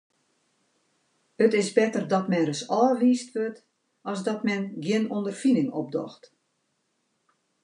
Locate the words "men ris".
2.31-2.63